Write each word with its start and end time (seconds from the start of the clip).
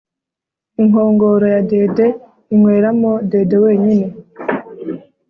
Inkongoro 0.81 1.45
yadede 1.55 2.05
inywera 2.53 2.89
mo 2.99 3.13
dede 3.31 3.55
wenyine. 3.63 4.07